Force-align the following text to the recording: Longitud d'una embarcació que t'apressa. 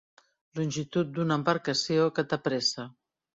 Longitud 0.59 1.11
d'una 1.17 1.37
embarcació 1.41 2.09
que 2.17 2.27
t'apressa. 2.33 2.89